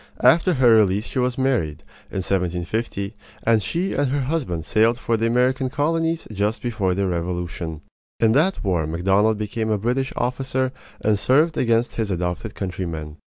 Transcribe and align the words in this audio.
After 0.23 0.55
her 0.55 0.71
release 0.73 1.05
she 1.05 1.19
was 1.19 1.37
married, 1.37 1.83
in 2.09 2.23
1750; 2.25 3.13
and 3.43 3.61
she 3.61 3.93
and 3.93 4.07
her 4.09 4.21
husband 4.21 4.65
sailed 4.65 4.97
for 4.97 5.15
the 5.15 5.27
American 5.27 5.69
colonies 5.69 6.27
just 6.33 6.63
before 6.63 6.95
the 6.95 7.05
Revolution. 7.05 7.81
In 8.19 8.31
that 8.31 8.63
war 8.63 8.87
Macdonald 8.87 9.37
became 9.37 9.69
a 9.69 9.77
British 9.77 10.11
officer 10.15 10.71
and 11.01 11.19
served 11.19 11.55
against 11.55 11.97
his 11.97 12.09
adopted 12.09 12.55
countrymen. 12.55 13.17